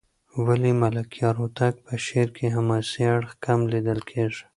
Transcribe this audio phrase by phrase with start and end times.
[0.45, 4.43] ولې د ملکیار هوتک په شعر کې حماسي اړخ کم لېدل کېږي؟